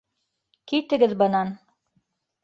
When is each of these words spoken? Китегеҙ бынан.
Китегеҙ 0.71 1.13
бынан. 1.19 1.51